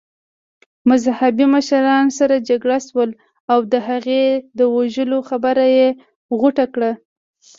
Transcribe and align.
مذهبي 0.89 1.45
مشران 1.55 2.05
سره 2.19 2.35
جرګه 2.47 2.77
شول 2.87 3.09
او 3.51 3.59
د 3.71 3.73
هغې 3.87 4.23
د 4.57 4.59
وژلو 4.75 5.19
خبره 5.29 5.65
يې 5.77 5.87
غوټه 6.39 6.65
کړه. 6.73 6.91